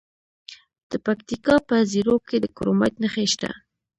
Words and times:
د 0.89 0.91
پکتیکا 1.05 1.55
په 1.67 1.75
زیروک 1.91 2.21
کې 2.29 2.37
د 2.41 2.45
کرومایټ 2.57 2.95
نښې 3.01 3.25
شته. 3.33 3.49